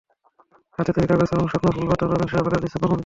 [0.77, 2.99] হাতে তৈরি কাগজ এবং শুকনো ফুল পাতা পাবেন শাহবাগের আজিজ সুপার মার্কেটে।